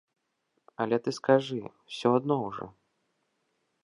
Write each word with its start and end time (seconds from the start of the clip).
Але 0.85 0.97
ты 1.07 1.11
скажы, 1.17 1.59
усё 1.97 2.07
адно 2.21 2.35
ўжо. 2.47 2.65